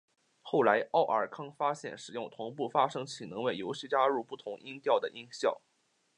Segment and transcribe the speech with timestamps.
[0.03, 0.07] 但
[0.41, 5.61] 后来奥尔康发现使用同步发生器能为游戏加入不同音调的音效。